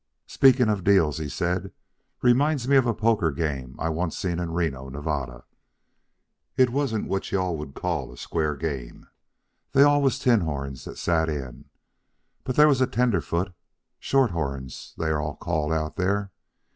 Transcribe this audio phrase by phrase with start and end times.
[0.25, 1.71] "Speaking of deals," he said,
[2.23, 5.43] "reminds me of a poker game I once seen in Reno, Nevada.
[6.57, 9.05] It wa'n't what you all would call a square game.
[9.73, 11.65] They all was tin horns that sat in.
[12.43, 13.53] But they was a tenderfoot
[13.99, 16.31] short horns they all are called out there.